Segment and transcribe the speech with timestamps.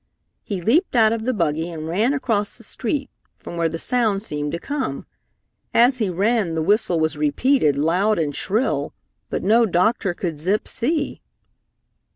[0.41, 3.07] He leaped out of the buggy and ran across the street,
[3.37, 5.05] from where the sound seemed to come.
[5.75, 8.95] As he ran the whistle was repeated loud and shrill,
[9.29, 11.21] but no doctor could Zip see.